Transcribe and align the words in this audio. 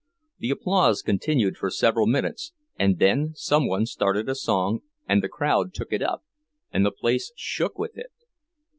The 0.39 0.49
applause 0.49 1.03
continued 1.03 1.57
for 1.57 1.69
several 1.69 2.07
minutes; 2.07 2.53
and 2.75 2.97
then 2.97 3.33
some 3.35 3.67
one 3.67 3.85
started 3.85 4.27
a 4.29 4.33
song, 4.33 4.79
and 5.07 5.21
the 5.23 5.29
crowd 5.29 5.75
took 5.75 5.93
it 5.93 6.01
up, 6.01 6.23
and 6.71 6.83
the 6.83 6.89
place 6.89 7.31
shook 7.35 7.77
with 7.77 7.95
it. 7.95 8.09